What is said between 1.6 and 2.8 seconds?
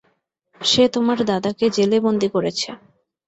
জেলে বন্দী করেছে।